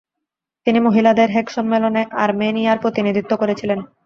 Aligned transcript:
তিনি 0.67 0.79
মহিলাদের 0.79 1.27
হেগ 1.31 1.47
সম্মেলনে 1.49 2.01
আর্মেনিয়ার 2.23 2.81
প্রতিনিধিত্ব 2.81 3.31
করেছিলেন। 3.37 3.79